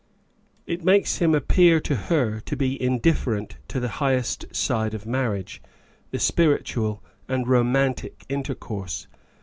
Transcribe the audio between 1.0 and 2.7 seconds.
him appear to her to